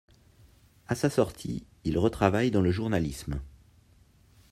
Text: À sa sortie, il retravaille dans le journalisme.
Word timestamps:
À 0.87 0.95
sa 0.95 1.11
sortie, 1.11 1.67
il 1.83 1.99
retravaille 1.99 2.49
dans 2.49 2.63
le 2.63 2.71
journalisme. 2.71 3.39